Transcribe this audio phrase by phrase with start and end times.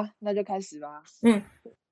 [0.00, 1.02] 啊，那就开始吧。
[1.22, 1.42] 嗯，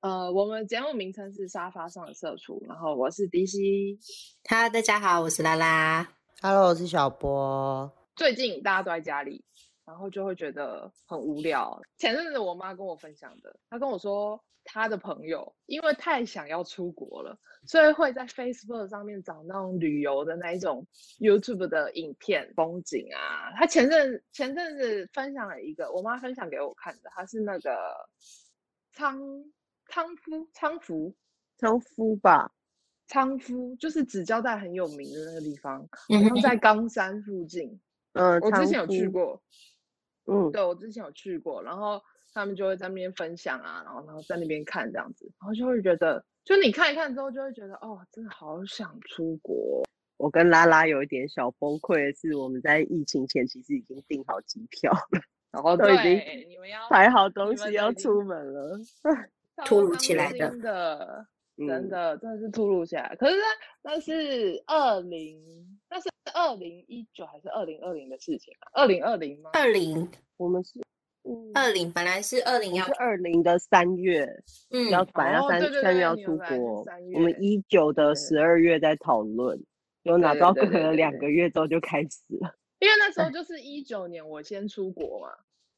[0.00, 3.98] 呃，我们节目名称是沙发上的社畜，然后我是迪西。
[4.44, 6.08] 哈，大家好，我是拉拉。
[6.40, 7.92] Hello，我是小波。
[8.16, 9.44] 最近大家都在家里，
[9.88, 11.80] 然后就会觉得很无聊。
[11.96, 14.38] 前阵子我妈跟我分享的，她跟我说。
[14.70, 17.34] 她的朋友因为太想要出国了，
[17.64, 20.86] 所以会在 Facebook 上面找那种旅游的那一种
[21.18, 23.50] YouTube 的影片风景啊。
[23.56, 27.78] 她前阵前阵子分享了一个，我妈分享给我看的，她是那个
[28.92, 29.18] 仓
[29.88, 31.16] 仓敷仓敷
[31.56, 32.52] 仓敷吧，
[33.06, 37.80] 仓敷就是纸胶带很有名的那个地方，然后在冈山附近。
[38.12, 39.40] 嗯，我之前有去过。
[40.30, 42.00] 嗯，对，我之前有去过，然后。
[42.34, 49.82] 他们就会在那边分享啊，然后然后在那边看这样子，然后就会觉得，就你看一看之后就会觉得，哦，真的好想出国。
[50.18, 55.20] 我跟拉拉有一点小崩溃的是，我们在疫情前其实已经订好机票了，
[55.50, 56.12] 然后都已经
[56.48, 58.78] 你们要排好东西要出门了，
[59.64, 61.26] 突如其来的，真的
[61.56, 63.16] 真的真的是突如其来。
[63.18, 65.40] 可是那那是二零，
[65.90, 68.70] 那是二零一九还是二零二零的事情啊？
[68.72, 69.50] 二零二零吗？
[69.54, 70.80] 二零，我们是。
[71.52, 74.26] 二零本来是二零要是二零的三月，
[74.70, 76.82] 嗯，要本来要三三月要出国，
[77.14, 79.62] 我们一九的十二月在讨论，
[80.04, 85.28] 有哪到隔了两个月之后就开始了， 因为那时候就是一九年我先出国嘛，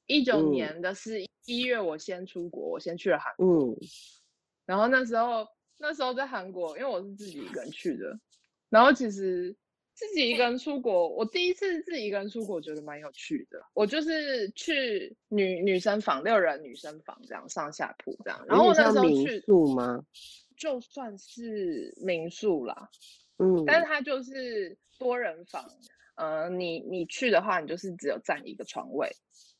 [0.06, 3.76] 一九年的是一月我先出国，我先去了韩国，嗯，
[4.66, 5.44] 然后那时候
[5.78, 8.16] 那时候在韩国，因为我是自己一个人去的，
[8.68, 9.56] 然后其实。
[10.00, 13.62] 自己一个人出国，我第一次自己一个人出国，觉得蛮有趣的。
[13.74, 18.42] 我就是去女女生房，六人女生房这样上下铺这样。
[18.48, 20.02] 然后我那时候去民宿吗？
[20.56, 22.88] 就算是民宿啦，
[23.36, 25.62] 嗯，但是它就是多人房。
[26.14, 29.10] 呃，你你去的话，你就是只有占一个床位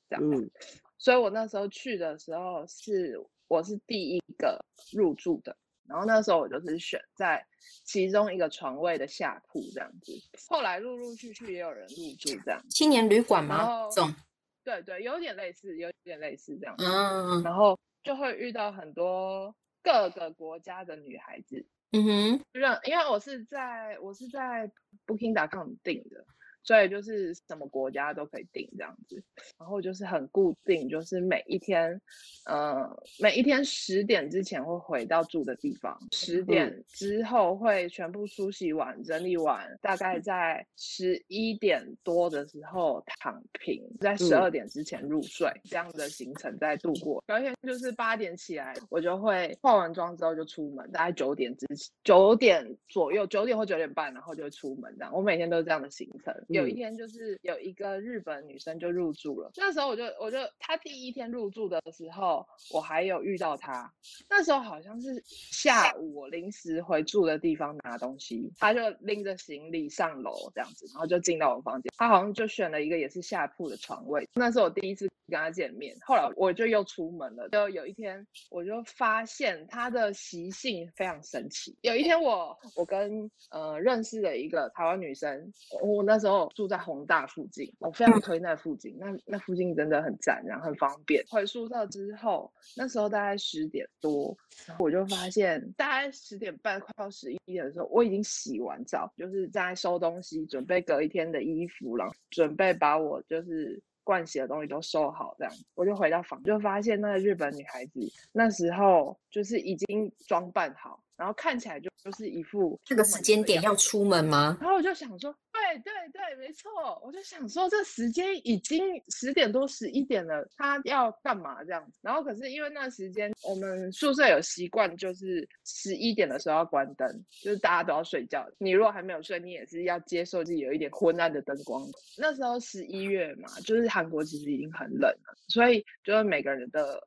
[0.09, 0.31] 这样。
[0.31, 0.51] 嗯，
[0.97, 5.55] 所以我那时候去的时候是我是第一个入住的。
[5.91, 7.45] 然后那时候我就是选在
[7.85, 10.13] 其中一个床位的下铺这样子，
[10.49, 12.63] 后来陆陆续续也有人入住这样。
[12.71, 13.57] 青年旅馆吗？
[13.59, 14.15] 然后这种
[14.63, 16.77] 对对，有点类似，有点类似这样。
[16.79, 19.53] 嗯，然后就会遇到很多
[19.83, 21.67] 各个国家的女孩子。
[21.93, 22.45] 嗯哼，
[22.85, 24.71] 因为我是在我是在
[25.07, 26.25] Booking.com 订的。
[26.63, 29.23] 所以就是什么国家都可以订这样子，
[29.59, 32.01] 然后就是很固定，就是每一天，
[32.47, 32.89] 呃，
[33.19, 47.23] 每一天十点之前会回到住的地方，十点之后会全部梳洗完、整理完，大概在十一点多的时候躺平，在十二点之前入睡，这样的行程在度过。
[47.29, 55.13] 有一天就是八点起来，我就会化完妆之后就出门，大概九点之前，九点左右，九点或九点半，然后就出门这样。
[55.15, 56.35] 我每天都是这样的行程。
[56.51, 63.89] 有一天就是有一个日本女生就入住了，那时候我就我就她第一天入住的时候，我还有遇到她。
[64.29, 71.93] 那时候好像是下午，我临时回住的地方拿东西，她就拎着行李上楼这样子，然后就进到我房间。
[71.97, 74.29] 她好像就选了一个也是下铺的床位。
[74.35, 77.49] 那是我第一次跟她见面，后来我就又出门了。
[77.51, 81.77] 就有一天我就发现她的习性非常神奇。
[81.83, 86.40] 有一天我我跟呃认识的一个台湾女生，我那时候。
[86.49, 91.25] 住在宏大附近，我非常推那附近，那那附近真的很赞，然后很方便。
[91.29, 94.37] 回宿舍之后，那时候大概十点多，
[94.79, 108.01] 我就发现大概十点半快到十一点的时候，我已经洗完澡，就是在收东西，准备隔一天的衣服，了准备把我就是盥洗的东西都收好，这样我就回到房，就发现那个日本女孩子
[108.33, 114.57] 那时候就是已经装扮好，然后看起来就就是一副这个时间点要出门吗？
[114.59, 115.37] 然后我就想说。
[115.53, 116.71] 对对对，没错，
[117.05, 121.99] 我就想说，这时间已经十点多十一点了，他要干嘛这样子？
[122.03, 127.07] 然后可是因为那时间我们宿舍有习惯，就是十一点的时候要关灯，
[127.43, 128.49] 就是大家都要睡觉。
[128.59, 131.83] 你如果还没有睡，你也是要接受自己有一点昏暗的灯光。
[132.17, 136.99] 那时候十一月嘛，就是韩国其实已经很冷了，所以就是每个人的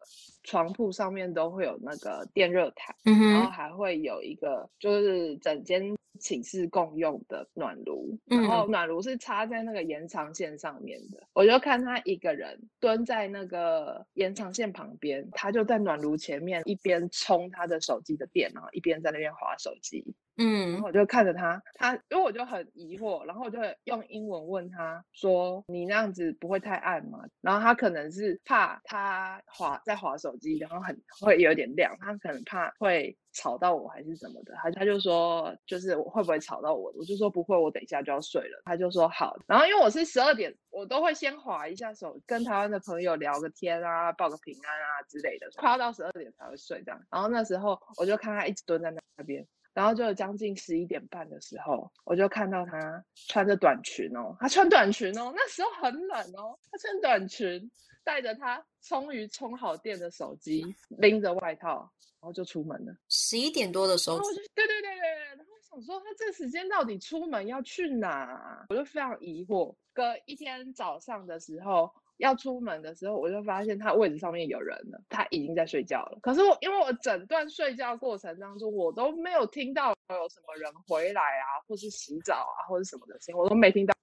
[0.43, 5.95] 床铺上面都会有那个电热毯，嗯哼，然后还会有一个就是整间。
[6.19, 11.17] 寝室共用的暖炉，然后暖炉是插在那个延长线上面的。
[11.17, 20.05] 嗯、我就看他一个人蹲在那个延长线旁边，他就在暖炉前面一边充他的手机的电，然后一边在那边划手机。
[20.38, 34.56] 嗯，然后我就看着他，他因为我就很疑惑，然后我就用英文问他说：“你那样子不会太暗吗？”然后他可能是怕他滑在滑手机，然后很会有点亮，他可能怕会吵到我还是怎么的？
[34.56, 36.91] 他他就说就是我会不会吵到我？
[36.97, 38.62] 我就说不会，我等一下就要睡了。
[38.65, 39.38] 他就说好。
[39.45, 47.00] 然后因为我是十二点，我都会先滑一下手，跟台湾的朋友聊个天啊，报个平安啊之类的，快要到十二点才会睡这样。
[47.12, 49.45] 然后那时候我就看他一直蹲在那边。
[49.73, 57.71] 然后就将近十一点半的时候，我就看到他穿着短裙哦，他穿短裙哦，那时候很冷哦，他穿短裙，
[58.03, 62.95] 带着他终于充好电的手机，拎着外套，然后就出门了。
[63.09, 68.65] 十一点多的时候，对对对对对，然后我想说他这时间到底出门要去哪？
[68.69, 69.75] 我就非常疑惑。
[69.93, 71.91] 隔一天早上的时候。
[72.23, 76.17] 要出门的时候，我就发现他位置上面有人了，他已经在睡觉了。
[76.21, 83.93] 可是我因为我整段睡觉过程当中，我都没有听到有什么人回来啊，或是洗澡啊，或者什么的声音，我都没听到。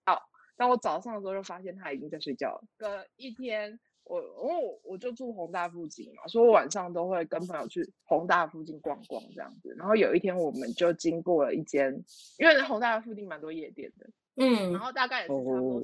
[0.57, 2.63] 当我早上的时候就发现他已经在睡觉了。
[2.77, 9.75] 隔一天，我我我就住宏大附近嘛，所以我晚上都会跟朋友去宏大附近逛逛这样子。
[9.79, 11.91] 然后有一天，我们就经过了一间，
[12.39, 15.81] 因为宏大附近蛮多夜店的，嗯，然后大概也是差不多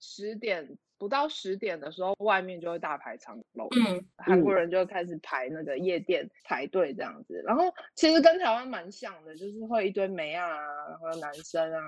[0.00, 0.78] 十点。
[1.00, 7.40] 不到十点的时候，外面就会大排长龙，嗯，韩国人就开始排那个夜店排队这样子。
[7.46, 10.48] 然后其实跟台湾蛮像的，就是会一堆美啊，
[10.88, 11.78] 然后男生啊，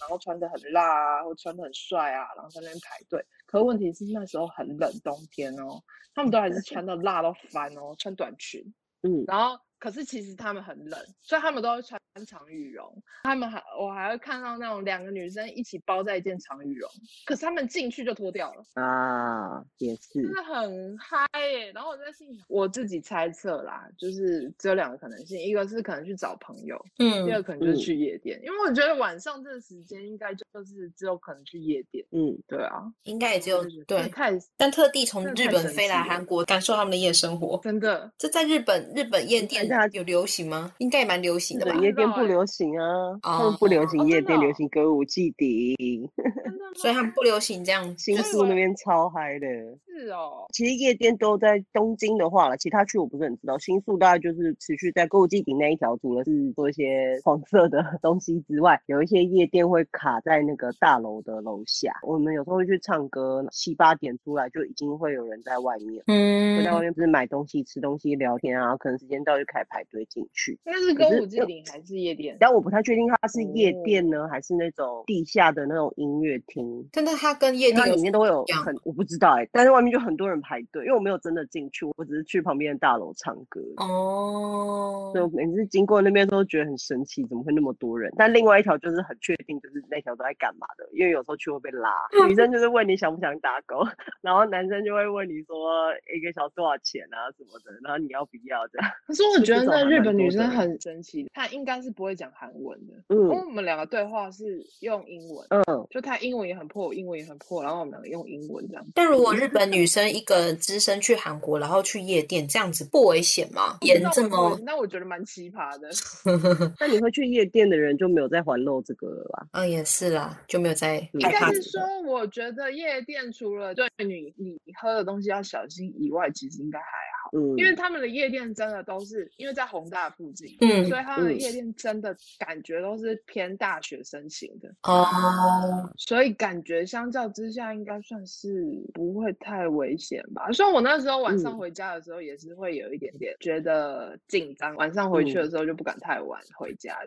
[0.00, 3.20] 然后穿的很辣啊，或穿的很帅啊，然后在那边排队。
[3.44, 5.82] 可问题是那时候很冷，冬天哦，
[6.14, 8.62] 他们都还是穿得辣到翻哦，穿短裙，
[9.02, 9.60] 嗯，然后。
[9.80, 12.86] 可是其实他们很冷，所以他们都会穿长羽绒。
[13.22, 16.88] 他们还我还会看到那种两个女生一起包在一件长羽绒，
[17.24, 21.72] 可是他们进去就脱掉了啊，也是，真的很嗨耶。
[21.72, 39.69] 然后我在心里，我自己猜测啦，就是只有两个可能性，一个是可能去找朋友，嗯，第二个可能就是去夜店，嗯、因为我觉得晚上这个时间应该就是只有可能去夜店，嗯，对啊，应该也只有对，太但特地从日本飞来韩国感受他们的夜生活，真的，这在日本日本夜店。
[39.92, 40.72] 有流行吗？
[40.78, 41.74] 应该也蛮流行的吧。
[41.80, 46.08] 夜店不流行啊，他们不流行夜店，流行歌舞伎町，
[46.76, 47.96] 所以他们不流行这样。
[47.98, 49.46] 新宿那边超嗨的。
[49.86, 53.58] 是哦，其实夜店都在东京的话了，其他区我不是很知道。
[53.58, 61.92] 新宿大概就是持续在歌舞伎町那一条，除了是做一些 黄色的 东西之外，有一些夜店会卡在那个大楼的楼下。
[62.02, 66.02] 我们有时候会去唱歌，七八点出来就已经会有人在外面。
[66.06, 70.58] 嗯，就在外面不是买东西、吃东西、聊天啊，可能时间到就开排队进去。
[70.64, 72.36] 那是歌舞伎町还是夜店？
[72.40, 76.88] 但我不太确定它是夜店呢，还是那种地下的那种音乐厅。
[76.92, 83.60] 真的，它跟夜店里面都会有很，我不知道哎、欸，但是外面就很多人排队，因为我没有真的进去，我只是去旁边的大楼唱歌。
[83.76, 88.12] 哦，所以我每次经过那边都觉得很神奇，怎么会那么多人？
[88.16, 91.90] 但另外一条就是很确定，就是那条都在干嘛的，因为有时候去会被拉。
[92.28, 93.86] 女生就是问你想不想打工，
[94.20, 98.90] 然后男生就会问你说一个小时多少钱啊什么的，然后你要不要这样。
[99.06, 102.94] 可是我觉得那日本女生很神奇，她应该是不会讲韩文的。
[103.08, 105.46] 嗯，因为我们两个对话是用英文。
[105.50, 108.86] 嗯，就她英文也很破，我英文也很破，然后我们两个用英文这样。
[108.94, 113.78] 但如果日本女生一个人只身去韩国，然后去夜店，这样子不危险吗？
[113.82, 114.58] 严这么？
[114.64, 115.88] 那我觉得蛮奇葩的。
[116.78, 119.46] 那你会去夜店的人就没有在环漏这个了吧？
[119.52, 121.48] 嗯，也是啦，就没有在害怕。
[121.48, 127.30] 应该是说，我觉得夜店除了对你你喝的东西要小心以外，其实应该还好。
[127.32, 134.68] 嗯，因为他们的夜店真的都是因为在宏大附近，嗯，所以他的夜店真的感觉都是偏大学生型的。
[134.82, 140.52] 哦，所以感觉相较之下，应该算是不会太危险吧。
[140.52, 144.74] 所以我那时候晚上回家的时候，也是会有一点点觉得紧张。
[144.76, 146.98] 晚上回去的时候就不敢太晚回家。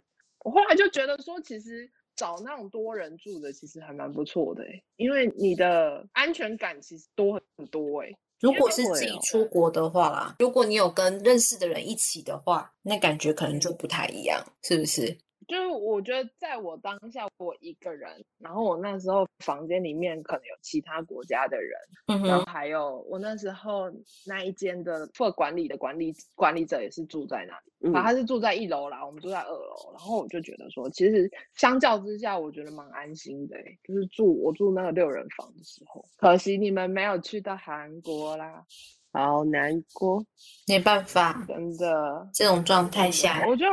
[0.43, 8.09] 我后来就觉得说，其实找那种多人住的，其实还蛮不错的，因为你的安全感其实多很多哎。
[8.43, 15.17] 如果是自己出国的话啦，如果你有跟认识的人一起的话，那感觉可能就不太一样，是不是？
[15.47, 23.91] 就是我觉得，在我当下，我一个人，然后我那时候房间里面可能有其他国家的人，嗯、然后还有我那时候
[24.25, 38.65] 那一间的做管理的管理管理者也是住在那里，嗯、然后他是住在一楼啦，我们住在二楼，然后我就觉得说，其实相较之下，我觉得蛮安心的，就是住我住那个六人房的时候，可惜你们没有去到韩国啦，
[39.11, 40.25] 好难过，
[40.67, 43.65] 没办法，真的这种状态下，我就。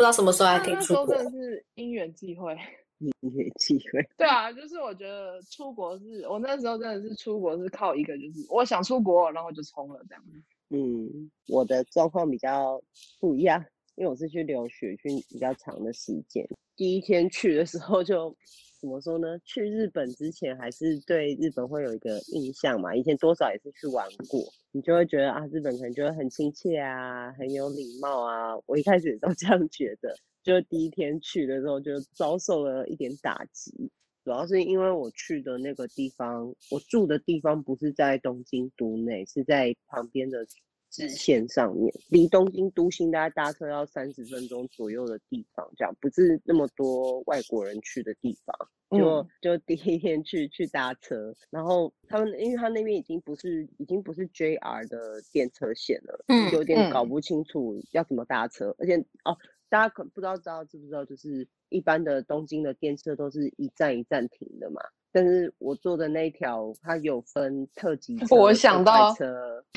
[0.00, 1.04] 不知道什么时候还可以出国。
[1.08, 2.56] 那时候真的是因缘际会，
[3.20, 4.02] 因缘际会。
[4.16, 10.24] 对啊，就是我觉得出国是我那时候真的是出国是靠一个，就是我想出国，然后就冲了这样。
[10.70, 12.82] 嗯，我的状况比较
[13.20, 13.62] 不一样。
[13.96, 16.48] 因为我是去留学，去比较长的时间。
[16.76, 18.34] 第一天去的时候就
[18.80, 19.38] 怎么说呢？
[19.44, 24.40] 去日本之前还是对日本会有一个印象嘛，以前多少也是去玩过，
[24.72, 28.56] 你就会觉得啊，日本可能就会很亲切啊，很有礼貌啊。
[28.64, 33.90] 我一开始也都这样觉得，就第一天去的时候就遭受了一点打击。
[34.24, 40.46] 主要是因为我去的那个地方，我住的地方不是在东京都内，是在旁边的
[40.90, 48.54] 支线上面，离东京都心大概搭车要三十分钟左右的地方，这样不是那么多外国人去的地方。
[48.90, 59.36] 就就第一天去去搭车，然后他们因为他那边已经不是已经不是 JR 的电车线了，嗯，有点搞不清楚要怎么搭车，而且哦。
[59.70, 64.82] 大家可不知道知道知不知道，就是一般的东京的电车都是一站一站停的嘛。
[65.12, 68.36] 但是我坐的那条，它有分特急 车。
[68.36, 69.12] 我想到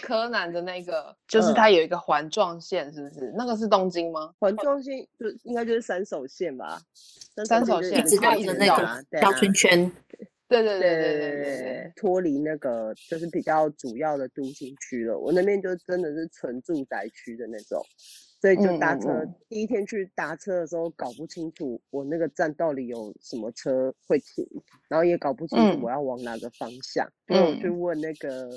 [0.01, 3.27] 柯南的那个，就是它有一个环状线，是不是？
[3.31, 4.33] 嗯、那个是东京吗？
[4.37, 6.79] 环状线就应该就是三手线吧。
[7.47, 9.91] 三手线一直绕着那个绕圈圈。
[10.47, 15.17] 对对对对对对对，脱离那个就是比较主要的都心区了。
[15.17, 17.83] 我那边就真的是纯住宅区的那种。
[18.43, 24.45] 所以就搭车，嗯嗯、第一天去搭车的时候搞不清楚我那个站到底有什么车会停，
[24.89, 27.07] 然后也搞不清楚我要往哪个方向。
[27.25, 28.49] 所以、嗯、我去问那个，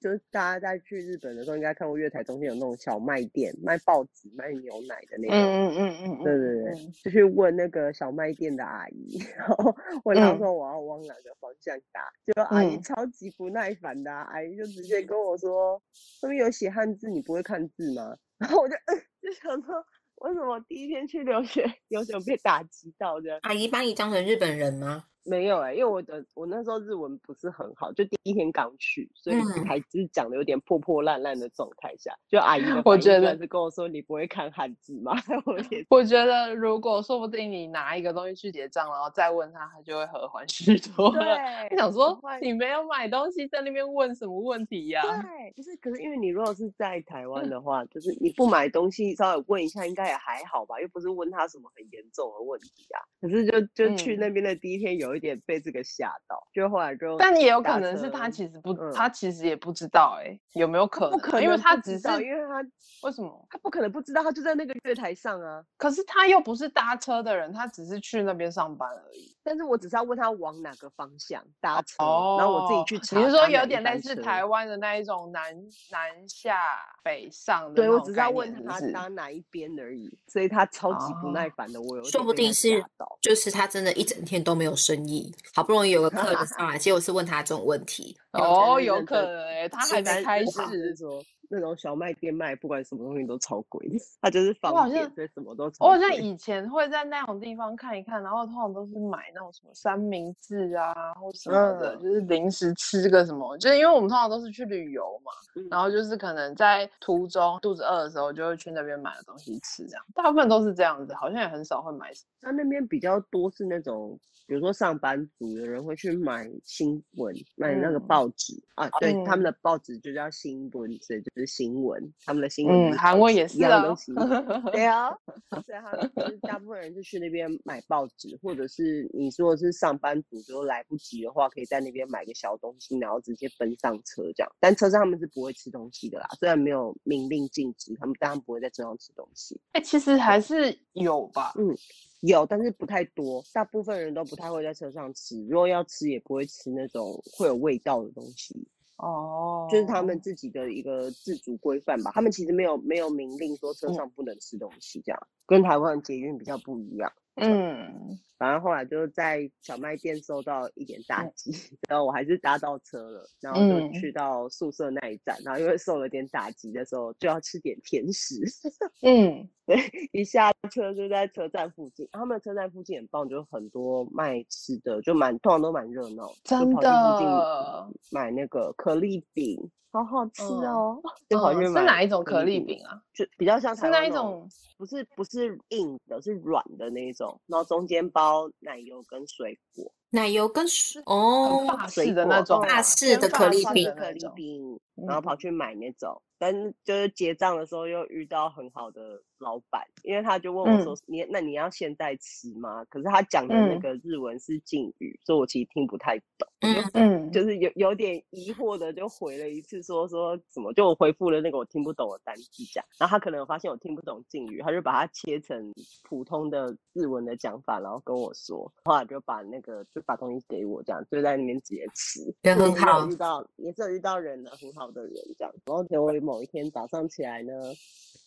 [0.00, 5.36] 就是大家在去日本的时候应该看过月台中间有那种小卖店，卖报纸、卖牛奶的那种。
[5.36, 9.74] 嗯嗯嗯对对对，就去问那个小卖店的阿姨，然后
[10.04, 15.80] 问她说我要往哪个方向搭，结果、嗯、阿姨超级不耐烦的、啊，阿姨就直接跟我说
[16.20, 18.74] ：“上面有写汉字，你不会看字吗？” 然后我就。
[19.20, 19.74] 就想说，
[20.22, 23.40] 为什么第一天去留学有种被打击到的？
[23.42, 25.04] 阿姨把你当成日本人吗？
[25.28, 35.12] 没有哎、欸，因为我的我那时候日文不是很好，就第一天刚去，所以还是讲的有点破破烂烂的状态下，嗯、就阿姨的，我觉得是跟我说，你不会看汉字吗？
[35.44, 41.10] 我也我觉得如果说不定你拿一个东西去结账，然后再问他，他就会和缓许多。
[41.10, 41.22] 对，
[41.70, 45.22] 你想说你没有买东西，在那边问什么问题呀、啊？
[45.22, 50.80] 对，就是可是因为你如果是在台湾的话，嗯、就是你不买东西，稍微问一下，应该也还好吧？
[50.80, 53.04] 又不是问他什么很严重的问题啊。
[53.20, 55.17] 可是就就去那边的第一天有。
[55.18, 61.10] 有点被这个吓到，就后来就，但也有可能是他其实不，嗯、他其实也不知道、欸，哎，有没有可能？
[61.10, 62.62] 不可能，因为他只是，因为他
[63.02, 63.46] 为什么？
[63.50, 65.60] 他不可能不知道，他就在那个月台上啊。
[65.76, 69.36] 可是他又不是搭车的人，他只是去那边上班而已。
[69.48, 73.18] 但是我只是要问他往哪个方向搭车，哦、然后我自己去查。
[73.18, 75.42] 你是说有点类似台湾的那一种南
[75.90, 76.58] 南下
[77.02, 77.76] 北上的？
[77.76, 81.80] 对，我只是要问他搭哪一边而已，所以他超级不耐烦的。
[81.80, 82.84] 我 有说不定是，
[83.22, 88.14] 就是他真的一整天都没有生意，好不容易有个客人上来， 结果是问他这种问题。
[88.32, 91.24] 哦，有可能哎、欸，他还没开始说。
[91.48, 95.86] 那种小卖店卖不管什么东西都超贵的，它就是方便，所以什么都超。
[95.86, 103.56] 我好像以前会在那种地方看一看，然后通常都是买那种什么三明治啊或什么的，嗯、就是零食吃个什么。
[103.58, 112.10] 就是因为我们通常都是去旅游嘛，嗯、然后就是可能在途中肚子饿的时候，就会去那边买个东西吃，这样大部分都是这样子，好像也很少会买。
[112.40, 114.18] 那那边比较多是那种。
[114.46, 122.12] 比如说上班族的人会去买新闻，买那个报纸、嗯、啊，对，嗯、他们的报纸就叫新闻，所以就是新闻。
[122.24, 124.12] 他们的新闻，嗯，韩文也是一样东西。
[124.72, 125.10] 对啊，
[125.64, 134.52] 所以他们就是大部分人是去那边买报纸，或者是你说的是上班族，就来不及的话，可以在那边买个小东西，然后直接奔上车这样。
[134.60, 139.60] 但车上他们是不会吃东西的啦，虽然没有明令禁止，他们当然不会在车上吃东西。
[139.72, 141.76] 哎、欸，其实还是有吧，嗯。
[142.22, 145.40] 有，但是不太多，大部分人都不太会在车上吃。
[145.46, 148.66] 如果要吃，也不会吃那种会有味道的东西。
[148.98, 149.70] 哦，oh.
[149.70, 152.10] 就是他们自己的一个自主规范吧。
[152.14, 157.12] 他们其实没有没有明令说车上不能吃东西，这样、嗯、跟台湾的捷运比较不一样。
[157.36, 158.18] 嗯。
[158.38, 168.40] 反正后来就在小卖店受到一点打击，嗯、 然后我还是搭到车了，然后就去到宿舍那一站，嗯、然后因为受了点打击的时候，就要吃点甜食。
[169.02, 169.78] 嗯，对，
[170.12, 177.86] 一下车就在车站附近，他们的车站附近很棒，就很多卖吃的，就蛮通常都蛮热闹，真的。
[178.10, 179.70] 买那个可丽饼。
[179.90, 181.00] 好好吃哦！
[181.30, 183.00] 是哪一种可丽饼啊？
[183.14, 184.46] 就比较像是那一种，
[184.76, 206.48] 不是不是硬的，是软的那一种，然后中间包奶油跟水果，奶油跟水哦，法式的那种，法式的可丽饼，可丽饼，然后跑去买那种，但是就是结账的时候又遇到很好的老板，因为他就问我说：“嗯、你那你要现在吃吗？”可是他讲的那个日文是敬语，嗯、所以我其实听不太懂。
[206.60, 215.72] 嗯嗯，就是有有点疑惑的，就回了一次说说怎么，就我回复了那个我听不懂的单词讲，然后他可能有发现我听不懂敬语，他就把它切成
[216.08, 223.08] 普通的日文的讲法，然后跟我说，后来就把那个就把东西给我，这样就在那边直接吃，也很好。
[223.08, 227.52] 遇到也是有遇到人的很好的人这样，然后等我某一天早上起来呢，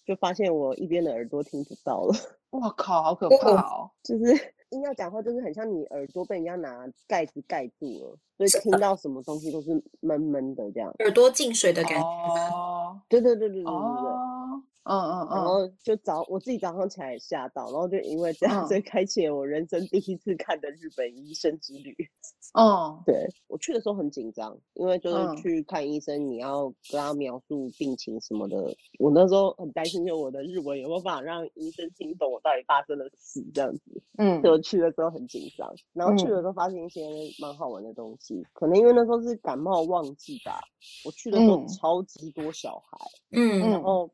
[0.06, 2.13] 就发现我一边的耳朵听不到了。
[2.51, 3.91] 我靠，好可怕哦！
[4.03, 4.53] 就是。
[4.72, 12.08] 硬要讲话，就是很像你耳朵被人家拿盖子盖住了，所以听到什么东西都是闷闷的这样，耳朵进水的感觉。
[12.08, 13.74] 哦，对对对对对对对。
[13.74, 15.35] 哦，嗯嗯嗯。
[15.35, 21.95] 然后就早我自己早上起来也吓到，然后就因为这样，所以开启了我人生第一次看的日本医生之旅。
[22.53, 28.75] 哦，对，我去的时候很紧张，因为就是去看医生，你要跟他描述病情什么的。
[29.00, 34.03] 我那时候很担心，就我的日文有没有办法让医生听懂我到底发生了事这样子。
[34.17, 37.01] 嗯，就去的时候很紧张，然后去的时候发现一些
[37.39, 38.35] 蛮好玩的东西。
[38.35, 40.59] 嗯、可能因为那时候是感冒旺季吧，
[41.05, 42.97] 我去的时候超级多小孩。
[43.31, 44.11] 嗯，然后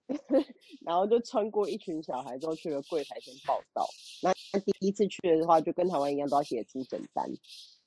[0.85, 3.85] 然后就穿过一群小孩之后去了柜台先报到。
[4.21, 7.25] 那第一次去的话，就跟台湾一样都要写出诊单。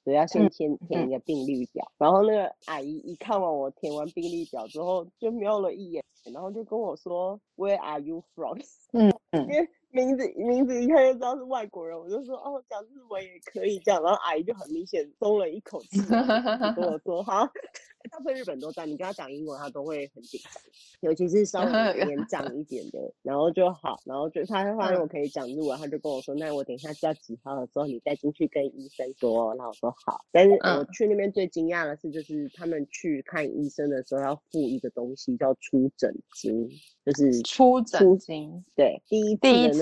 [0.02, 8.58] 所以要先填填一个病历表，嗯、然后那个阿姨一看完我填完病历表之后，就瞄了一眼，然后就跟我说：“Where are you from？”
[8.94, 17.48] 嗯嗯， 因为名字名字一看就知道是外国人，我就说：“哦，讲日文也可以这样。”然后阿姨就很明显松了一口气，跟我说：“好。
[18.10, 20.50] ”大部分日本都在，你跟他讲英文，他都会很紧张，
[21.00, 30.24] 尤其是稍微年 长一点的，然后就好，然后就他发现我可以讲日文，他就跟我说：“那我等一下叫几号的时候，你再进去跟医生说。”然后我说好。
[30.32, 36.66] 但是我去那边最惊讶的是，就是他们去看医生的时候要付一个东西叫出诊金，
[37.04, 39.79] 就是出诊金，对，第一第一次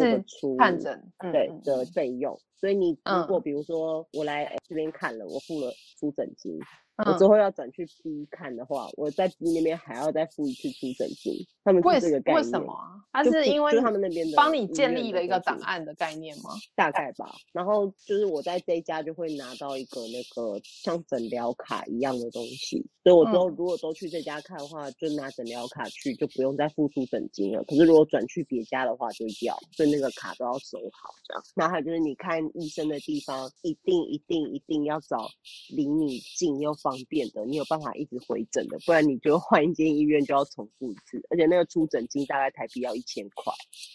[0.58, 2.38] 看诊对的费用。
[2.60, 6.58] 所以你如果比如说我来这边看了，我付了出诊金。
[7.06, 11.32] 我之后要转去 B 看的话，我在 B 那边还要再付一次出诊金。
[11.62, 12.42] 他们是这个概念。
[12.42, 12.98] 为什么啊？
[13.12, 16.50] 他是因为就他们那边的帮你建立了一个档案的概念吗？
[16.74, 17.30] 大概吧。
[17.52, 27.62] 然后就是我在这一家就会拿到一个那个像诊疗卡一样的东西，所以我之后如果都去这家看的话，就拿诊疗卡去，就不用再付出诊金了。
[27.68, 31.42] 可是如果转去别家的话，就要，所以那个卡都要收好这样。
[31.54, 35.28] 那还有就是你看医生的地方，一定一定一定要找
[35.70, 43.52] 离你近又方便的，你有办法一直回诊的，不然你就换一间医院就要重复一次，而且那个出诊金大概台币要一千块，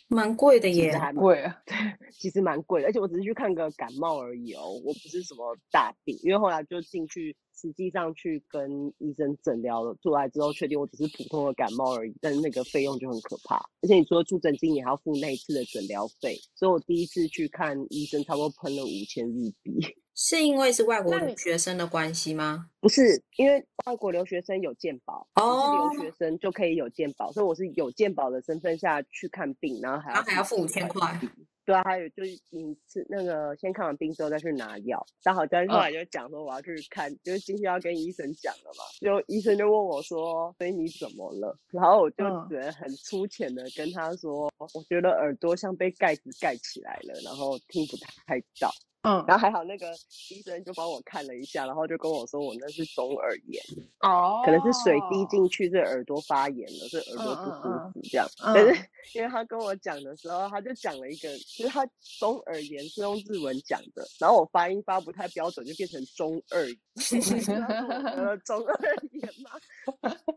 [0.07, 1.55] 蛮贵的耶，还贵啊。
[1.65, 1.75] 对，
[2.11, 19.71] 其实蛮贵的，而且我只是去看个感冒而已哦，我不是什么大病，因为后来就进去，实际上去跟医生诊疗了，出来之后确定我只是普通的感冒而已，但是那个费用就很可怕，而且你除了住诊金，你还要付那一次的诊疗费，所以我第一次去看医生，差不多喷了五千日币。
[20.15, 22.67] 是因为是外国留学生的关系吗？
[22.79, 31.19] 不是，因为外国留学生有健保，哦，是留学生就可以有健保，所以我是有健保的身份下去看病，然后还要还要付五千块。
[31.65, 35.05] 对啊，还有就是你吃那个先看完病之后再去拿药。
[35.23, 48.69] 但好像后来就讲说我要去看，哦、就是今天要跟医生讲了嘛，就医生就问我说：“所以你怎么了？”然后我就只能很粗浅的跟他说：“哦、我觉得耳朵像被盖子盖起来了，然后听不太到。”
[49.03, 49.91] 嗯，然后还好，那个
[50.31, 53.61] 医生就帮我看了一下，然后就跟我说我那是中耳炎，
[53.99, 58.25] 哦，可能是水滴进去，这耳朵发炎了，这耳朵不舒服这样。
[58.45, 61.85] 嗯嗯、但是 因为他跟我讲的时候，他就讲了一个，其实他
[62.17, 66.77] 中耳炎是用日文讲的，然后我发音发不太标准，就变成中耳炎，
[68.15, 68.79] 呃，中耳
[69.11, 69.51] 炎嘛，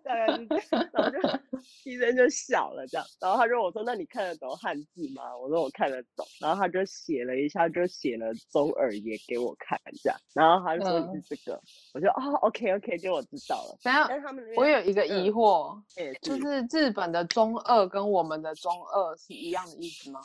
[0.03, 1.19] 大概是这样，然后就
[1.85, 5.23] 医生就笑了这样，然后他就我说那你看得懂汉字吗？
[5.41, 8.27] 我说我看得懂，然后他就写了一下，就写了。
[8.57, 11.61] 中耳也给我看一下，然后他就说你是这个，嗯、
[11.93, 13.79] 我就哦，OK OK，就我知道了。
[13.83, 14.09] 等下，
[14.57, 20.21] 我有一个疑惑，嗯、就是日本的中二跟我们的中二是一样的意思吗？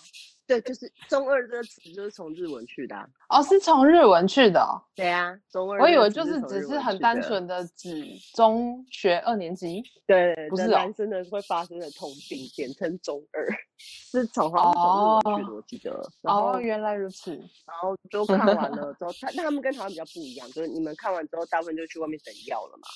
[0.52, 3.08] 对，就是中二这个词就是从日文去的、啊。
[3.30, 4.76] 哦，是从日文去的、哦。
[4.94, 5.80] 对啊，中二。
[5.80, 9.82] 我以为就是只是很单纯的指中学二年级。
[10.06, 13.48] 对，不是男生的会发生的通病，简称中二，
[13.80, 16.12] 是从好像从日文去的，我记得。
[16.24, 17.32] 哦，原来如此。
[17.32, 22.88] 然后就看完了之后，他他们跟台湾比较不一样，就是你们看完之后，大部分就去外面等药了嘛。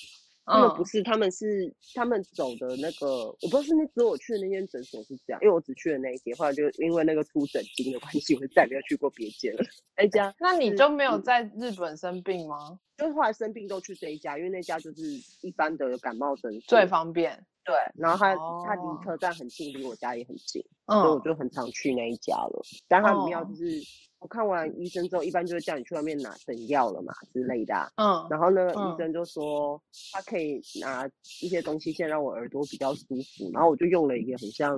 [0.46, 9.64] 他们不是，他们是他们走的那个，我不知道是那时候我去的那间诊所是这样，因为我只去了那一间，后来就因为那个出诊金的关系，我就再也没有去过别间了。
[9.98, 12.80] 那家， 那你就没有在日本生病吗？
[12.98, 15.02] 就是后来生病都去这一家，因为那家就是
[15.42, 17.44] 一般的感冒诊所最方便。
[17.66, 18.36] 对，然后他
[18.68, 22.62] 他离车站很近，离我家也很近，所以我就很常去那一家了。
[22.88, 23.82] 但他很妙就是。
[24.20, 27.92] 我看完医生之后，一般就会叫你去外面拿等药了嘛之类的、啊。
[27.98, 29.80] 嗯，然后那个医生就说
[30.12, 31.08] 他可以拿
[31.42, 33.52] 一些东西，先让我耳朵比较舒服。
[33.54, 34.72] 然后我就用了一个很像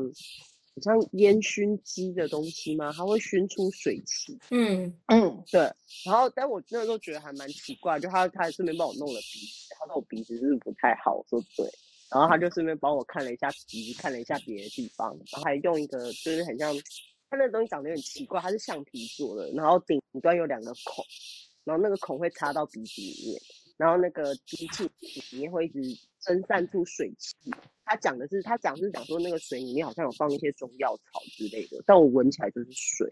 [0.74, 4.38] 很像烟熏机的东西嘛，它会熏出水汽。
[4.52, 5.62] 嗯嗯，对。
[6.06, 11.16] 然后，但我那时候觉得还蛮奇怪，就他他还顺便帮我弄了鼻子，他说我鼻子是不是不太好？
[11.16, 11.66] 我说对。
[12.12, 16.76] 然后他就顺便帮我看了一下鼻子，看了一下别的地方，然后还用一个就是很像。
[17.30, 21.04] 它那个东西长得有点奇怪，它是橡皮做的，然后顶端有两个孔，
[21.64, 23.42] 然后那个孔会插到鼻子里面，
[23.78, 24.90] 然后那个机器
[25.32, 25.82] 里面会一直
[26.22, 27.36] 蒸散出水汽。
[27.84, 33.10] 他讲的是，他讲是讲说那个水里面好像有放一些中药草之类的，但我闻起来就是水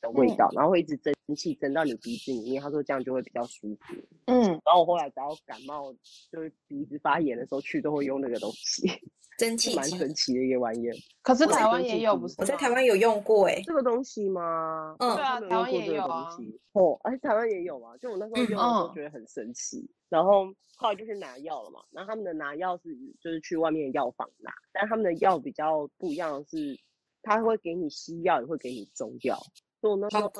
[0.00, 2.62] 的味道，然后会一直蒸汽蒸到你鼻子里面。
[2.62, 3.94] 他说这样就会比较舒服。
[4.26, 5.92] 嗯，然后我后来只要感冒
[6.30, 8.88] 就是鼻子发炎的时候去，都会用那个东西。
[9.36, 12.34] 蒸汽蛮神奇的一个玩意儿，可是台湾也有，不是？
[12.38, 14.94] 我在台湾有用过哎，这个东西吗？
[15.00, 16.36] 嗯，对啊，台湾也有啊。
[16.72, 17.96] 哦，哎，台湾也有啊。
[17.98, 21.80] 就我那时候用的时候觉得很神奇，嗯、然后后来就去拿药了嘛。
[21.90, 26.78] 然后他们的拿药是就是去外面的药房拿，但他们的药比较不一样的是，
[27.22, 29.36] 他会给你西药，也会给你中药。
[29.80, 30.30] 所以我那时候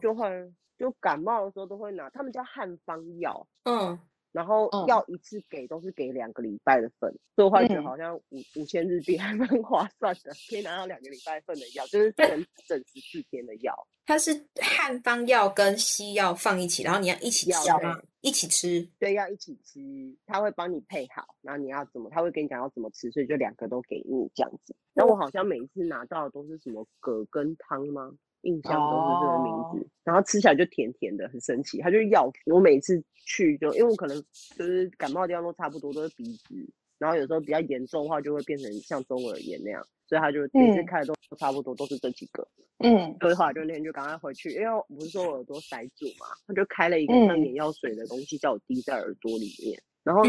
[0.00, 3.46] 就会就感冒的时候都会拿，他们叫汉方药。
[3.64, 3.98] 嗯。
[4.32, 12.26] 然后要一次给都是给两个礼拜的份，所以我会觉得好像五五千日币还蛮 划算的，可以拿到两个礼拜份的药，就是整
[12.66, 13.74] 整十四天的药。
[14.04, 18.00] 它是汉方药跟西药放一起，然后你要一起吃吗？
[18.20, 18.88] 一起吃？
[18.98, 19.80] 对，要一起吃。
[20.26, 24.74] 他会帮你配好，然后你要怎么，他会跟你讲要怎么吃，所以就两个都给你这样子。
[24.94, 28.12] 那我好像每一次拿到的都是什么葛根汤吗？
[28.42, 29.86] 印象都是这个名字，oh.
[30.04, 31.78] 然后吃起来就甜甜的，很神奇。
[31.78, 34.22] 它就是药，我每次去就，因为我可能
[34.56, 36.54] 就是感冒的地方都差不多，都是鼻子，
[36.98, 42.46] 然后有时候比较严重的话，就会变成像中耳炎那样，所以他就每次开的都差不多，都是这几个。
[42.78, 49.80] 嗯，所以后来就那天就赶快回去，因为我不是说我耳朵塞住嘛，他就开了一个像眼药水的东西，叫我滴在耳朵里面。
[50.04, 50.22] 然后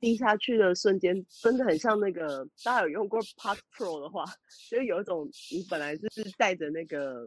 [0.00, 4.24] 滴下去的瞬间，真的很像那个大家有用过 Pod Pro 的话，
[4.70, 7.26] 就是有一种你本来就是带着那个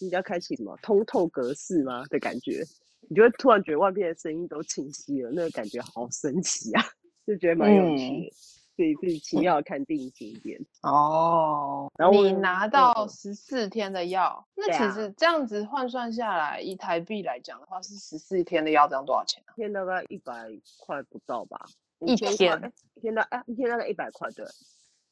[0.00, 2.62] 你要开启什么通透格式吗的感觉，
[3.08, 6.84] 你就会突然觉得外面的声音都清晰了，那个感觉好神奇啊，
[7.26, 8.32] 就觉得蛮有趣的。
[8.80, 19.52] 嗯自己自己奇妙看定景点哦，然后你拿到十四天的药，那其实这样子换算下来，以台币来讲的话，是十四天的药，这样多少钱啊？
[19.54, 21.66] 一天大概一百块不到吧？
[21.98, 24.46] 一天一天大哎，一天大概一百块，对，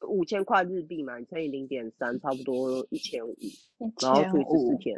[0.07, 3.35] 五千块日币嘛，你乘以零点三，差不多一千五，
[4.01, 4.95] 然后除以十四天。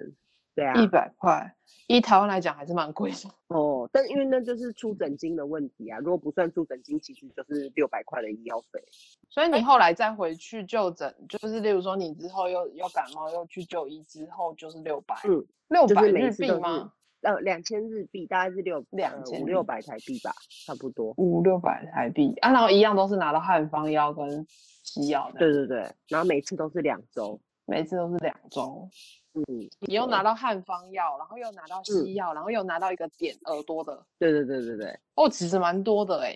[0.53, 1.55] 对啊，一百块，
[1.87, 3.89] 以台湾来讲还是蛮贵的 哦。
[3.91, 8.83] 但因为那就是出诊金的问题啊，如果不算出诊金，其实就是六百块的医药费。
[9.29, 16.91] 所以你后来再回去就诊，就是例如说你之后又又感冒又去就医之后，就是六百，嗯，六百日币吗？
[17.21, 20.33] 呃，两千日币，大概是六两千五六百台币吧，
[20.65, 22.33] 差不多五六百台币。
[22.41, 24.45] 啊，然后一样都是拿到汉方药跟
[24.83, 25.39] 西药的。
[25.39, 28.89] 对对对，然后每次都是两周，每次都是两周。
[29.33, 29.43] 嗯，
[29.79, 34.05] 你又拿到汉方药，然后又拿到西药，嗯、然后又拿到一个点耳朵的。
[34.19, 34.99] 对对对对对。
[35.15, 36.35] 哦，其实蛮多的哎，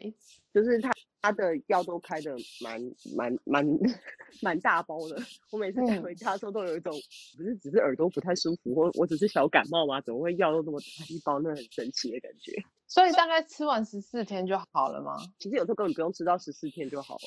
[0.53, 0.91] 就是他
[1.25, 2.79] 他的药都开的蛮
[3.15, 3.65] 蛮蛮
[4.43, 5.17] 蛮大包的。
[5.51, 6.93] 我每次带回家的时候都有一种，
[7.35, 9.99] 不是只是耳朵不太舒服，或我只是小感冒吗？
[10.01, 11.39] 怎么会药都那么大一包？
[11.39, 12.53] 那很神奇的感觉。
[12.87, 15.15] 所以大概吃完十四天就好了吗？
[15.39, 17.21] 其实有时候根本不用吃到十四天就好了。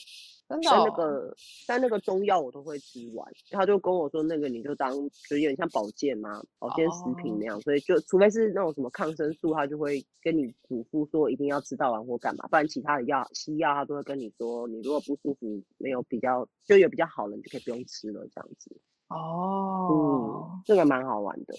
[0.48, 0.72] 真的、哦？
[0.72, 3.30] 但那个，但那个中药我都会吃完。
[3.50, 4.90] 他就跟我说，那个你就当
[5.28, 7.58] 就有点像保健嘛，保健食品那样。
[7.58, 12.46] 哦、所以就除非是那种什么抗生素，他就会跟你嘱咐说一定要吃到完或干嘛。
[12.48, 18.80] 不然其他的药，西药他都会跟你说，你如果不舒服，没有比较就有比较好了，你就可以不用吃了这样子。
[19.08, 21.54] 哦，嗯，这个蛮好玩的，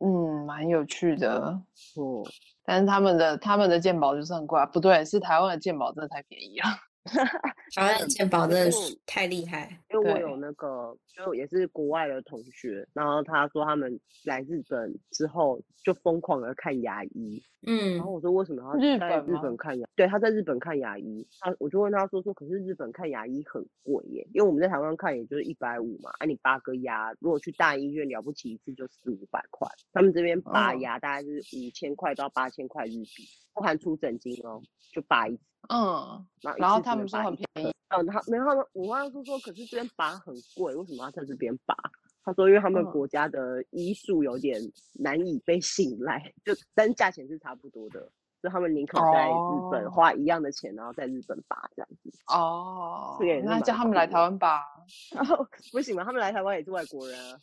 [0.00, 1.62] 嗯，蛮有趣的。
[1.96, 2.32] 哦、嗯，
[2.64, 6.66] 但是他们的他们的鉴宝就是很贵、啊，不对，是台湾的鉴宝真的太便宜了。
[7.74, 19.88] 台湾的健保真的是太厉害，因为我有那个，就也是国外的同学，然后他说他们来日本之后就疯狂的看牙医，嗯，然后我说为什么要在日本看牙？
[19.96, 34.62] 对，他在日本看牙医，他我就问他说说，可是日本看牙医很贵耶，因为我们在台湾看也就是一百五嘛，啊你拔个牙，如果去大医院了不起一次就四五百块，他们这边拔牙大概是五千块到八千块日币，不含出诊金哦，
[34.92, 35.42] 就拔一次。
[35.68, 36.26] 嗯，
[36.58, 37.72] 然后他们说很便宜。
[37.88, 41.76] 嗯，他没有他们，我妈就说，可是这边拔很贵，为什么要在这边拔？
[42.24, 44.60] 他说因为他们国家的医术有点
[44.94, 48.10] 难以被信赖， 嗯、就但价钱是差不多的。
[48.42, 52.10] 就他们宁可在日本花一样的钱，然后在日本拔这样子。
[52.26, 54.60] 哦，那叫他们来台湾拔。
[55.14, 56.02] 然后不行吗？
[56.02, 57.38] 他们来台湾也是外国人啊，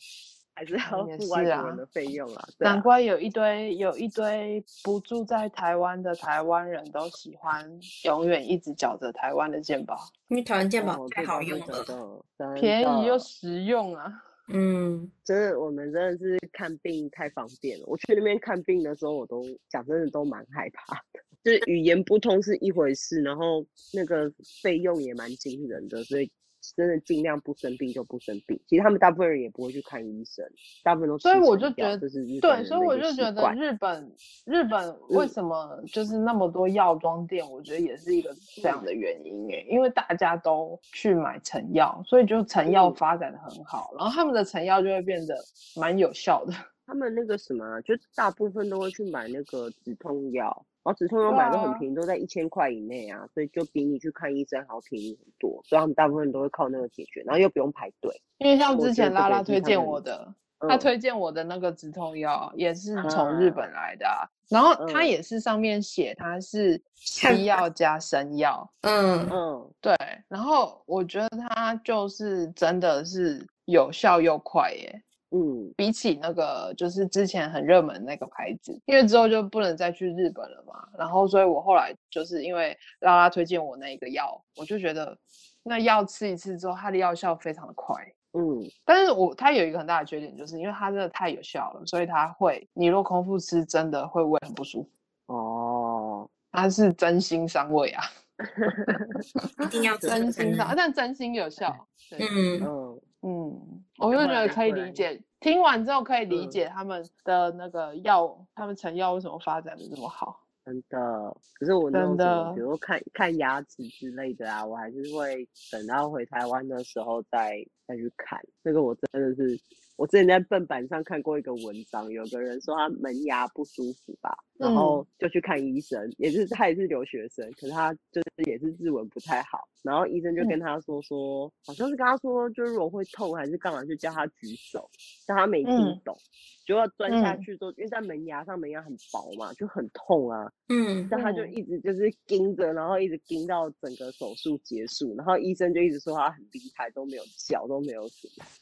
[0.60, 2.46] 还是要付外国人的费用啊。
[2.58, 7.66] 难怪有一堆有一堆不住在台湾的台湾人都喜欢
[8.04, 9.96] 永远一直缴着台湾的健保，
[10.28, 14.12] 因为台湾健保太好用了，便宜又实用啊。
[14.48, 17.84] 嗯，真的，我们真的是看病太方便了。
[17.86, 24.30] 我去那边看病的时候，我都讲真的都蛮害怕的， 就是语言不通是一回事，然后那个
[24.62, 26.30] 费用也蛮惊人的，所以。
[26.76, 28.60] 真的尽量不生病就不生病。
[28.66, 30.44] 其实他们大部分人也不会去看医生，
[30.82, 31.22] 大部分都是。
[31.22, 32.08] 所以我就觉得，
[32.40, 34.12] 对，所以我就觉得日本
[34.44, 37.48] 日本为什么就是那么多药妆店？
[37.50, 45.34] 我觉得也是一个这样的原因诶，因为大家都去买成药，所以就成药发展的很好，然后他们的成药就会变得
[45.76, 46.52] 蛮有效的。
[46.86, 50.66] 他们那个什么，就大部分都会去买那个止痛药。
[50.82, 55.60] 然后止痛药买都很便宜，都在一千块以内啊，所以就比你去看医生还要便宜很多。
[55.64, 58.10] 所以他们大部分人都会靠那个解决，然后又不用排队。
[58.38, 68.70] 因为像之前拉拉推荐我的，他推荐我的那个止痛药也是从日本来的，啊，然后他也是上面写他是西药加生药。
[68.80, 69.94] 嗯嗯，对。
[70.28, 75.02] 然后我觉得他就是真的是有效又快耶。
[75.32, 85.16] 嗯，比起那个就是之前很热门那个牌子，因为之后就不能再去日本了嘛，然后所以我后来就是因为拉拉推荐我那个药，我就觉得
[85.62, 87.94] 那药吃一次之后，它的药效非常的快。
[88.32, 94.90] 嗯，但是我它有一个很大的缺点，就是因为它真的太有效了，所以它会你若空腹吃，真的会胃很不舒服。
[95.32, 98.02] 哦，它是真心伤胃啊，
[99.62, 101.86] 一定要 真心伤，但真心有效。
[102.18, 103.00] 嗯嗯。
[103.22, 105.20] 嗯，我就觉得可以理解。
[105.40, 110.40] 听完之后可以理解他们的那个药，嗯、他们成药为什么发展的这么好。
[110.64, 117.56] 真的，可是我那种的比如说看看牙齿之类的啊，我还是会等到回台湾的时候再
[117.86, 118.40] 再去看。
[118.62, 119.58] 这个我真的是。
[120.00, 134.88] 我之前在笨板上看过一个文章，有个人说他门牙不舒服吧，然后就去看医生，嗯、也是他也是留学生，可是他就是也是日文不太好，然后医生就跟他说说，嗯、好像是跟他说，就是如果会痛还是干嘛，就叫他举手，
[135.26, 136.16] 但他没听懂。
[136.16, 136.24] 嗯
[136.70, 140.48] 就要钻下去之后，嗯、因为在门牙上，门牙很薄嘛，就很痛啊。
[140.68, 148.08] 嗯，但他就一直就是盯着，然后一直盯到整个手术结束，然后医生就一直说他很厉害，都没有叫，都没有。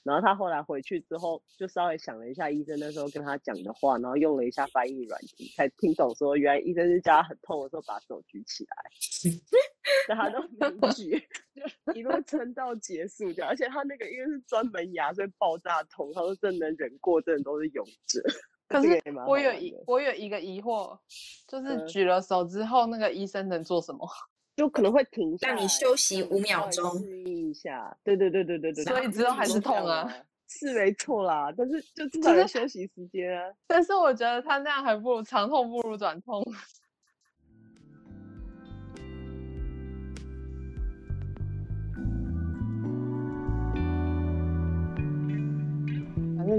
[0.05, 8.77] 然后他后来回去之后，就稍微想了一下医生那时候跟他讲的话，然后用了一下翻译软体，才听懂说原来医生是叫他很痛的时候把手举起来，
[10.09, 11.23] 但他都没举，
[11.55, 13.51] 就一路撑到结束这样。
[13.51, 18.23] 而且他那个因为是专门牙，所以爆炸痛，他说真能忍过，真的都是勇者。
[18.69, 20.99] 可是我有一我有一个疑惑，
[21.47, 24.09] 就是举了手之后，那个医生能做什么？
[24.57, 27.95] 就可能会停下，让你休息五秒钟，适应一下。
[28.03, 28.85] 对对对对对对。
[28.85, 30.11] 所以之后还是痛啊，
[30.49, 31.53] 是没错啦。
[31.57, 33.53] 但是就至少有休息时间啊。
[33.67, 36.43] 但是我觉得他那样还不如长痛不如短痛。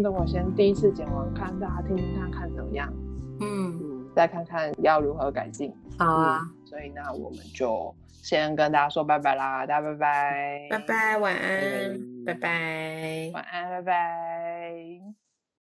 [0.02, 2.94] 等我先第一次剪完，看大家听听看看怎么样，
[3.42, 5.74] 嗯，再看看要如何改进。
[5.98, 15.29] 好啊，所以那我们就先跟大家说拜拜啦，大家拜拜，拜拜，晚安，拜拜，晚安，拜拜。